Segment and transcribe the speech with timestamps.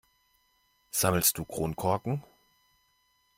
[0.89, 2.23] Sammelst du Kronkorken?